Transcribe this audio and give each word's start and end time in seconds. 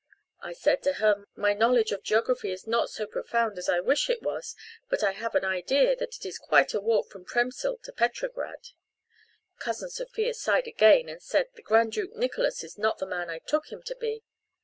I 0.41 0.53
said 0.53 0.81
to 0.81 0.93
her, 0.93 1.25
'My 1.35 1.53
knowledge 1.53 1.91
of 1.91 2.01
geography 2.01 2.51
is 2.51 2.65
not 2.65 2.89
so 2.89 3.05
profound 3.05 3.59
as 3.59 3.69
I 3.69 3.79
wish 3.81 4.09
it 4.09 4.23
was 4.23 4.55
but 4.89 5.03
I 5.03 5.11
have 5.11 5.35
an 5.35 5.45
idea 5.45 5.95
that 5.95 6.15
it 6.15 6.25
is 6.25 6.39
quite 6.39 6.73
a 6.73 6.81
walk 6.81 7.07
from 7.09 7.23
Premysl 7.23 7.77
to 7.83 7.93
Petrograd.' 7.93 8.69
Cousin 9.59 9.91
Sophia 9.91 10.33
sighed 10.33 10.65
again 10.65 11.07
and 11.07 11.21
said, 11.21 11.49
'The 11.53 11.61
Grand 11.61 11.91
Duke 11.91 12.15
Nicholas 12.15 12.63
is 12.63 12.79
not 12.79 12.97
the 12.97 13.05
man 13.05 13.29
I 13.29 13.37
took 13.37 13.71
him 13.71 13.83
to 13.83 13.95
be.' 13.95 14.23